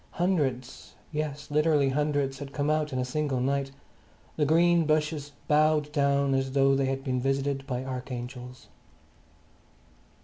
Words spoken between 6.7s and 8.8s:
they had been visited by archangels.